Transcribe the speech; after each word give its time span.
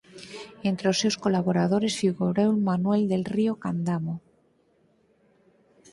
Entre 0.69 0.85
os 0.91 0.99
seus 1.01 1.19
colaboradores 1.23 1.97
figurou 2.01 2.51
Manuel 2.69 3.03
del 3.11 3.23
Río 3.35 3.53
Candamo. 3.63 4.15